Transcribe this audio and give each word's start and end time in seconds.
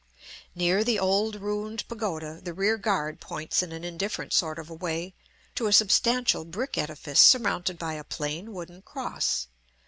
Near 0.55 0.83
the 0.83 0.97
old 0.97 1.35
ruined 1.35 1.87
pagoda 1.87 2.41
the 2.43 2.55
rear 2.55 2.75
guard 2.75 3.19
points 3.21 3.61
in 3.61 3.71
an 3.71 3.83
indifferent 3.83 4.33
sort 4.33 4.57
of 4.57 4.67
a 4.67 4.73
way 4.73 5.13
to 5.53 5.67
a 5.67 5.71
substantial 5.73 6.43
brick 6.43 6.75
edifice 6.75 7.19
surmounted 7.19 7.77
by 7.77 7.93
a 7.93 8.03
plain 8.03 8.51
wooden 8.51 8.81
cross. 8.81 9.45